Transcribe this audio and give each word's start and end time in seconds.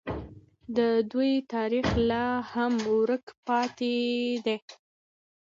د 0.77 0.79
دوی 1.11 1.31
تاریخ 1.53 1.87
لا 2.09 2.25
هم 2.51 2.73
ورک 2.95 3.25
پاتې 3.47 3.95
دی. 4.45 4.57